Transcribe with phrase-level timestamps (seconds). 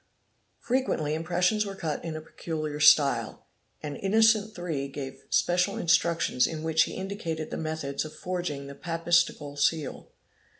[0.57, 3.45] Frequently impressions were cut in a peculiar style,
[3.83, 4.87] and Innocent II].
[4.87, 10.09] gave special instructions in which he indicated the methods of forging the Papistical seal".